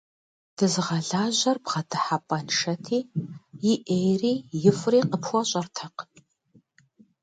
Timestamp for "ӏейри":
3.85-4.33